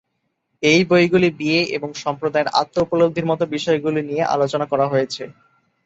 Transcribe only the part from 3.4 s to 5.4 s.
বিষয়গুলি নিয়ে আলোচনা করা হয়েছে।